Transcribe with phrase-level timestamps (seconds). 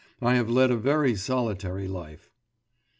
[0.19, 2.31] I have led a very solitary life.